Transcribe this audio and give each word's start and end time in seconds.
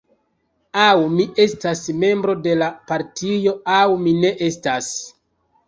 Aŭ 0.83 0.95
mi 1.17 1.25
estas 1.43 1.83
membro 2.05 2.37
de 2.49 2.57
la 2.63 2.71
partio 2.93 3.55
aŭ 3.77 3.85
mi 4.03 4.17
ne 4.27 4.35
estas. 4.51 4.93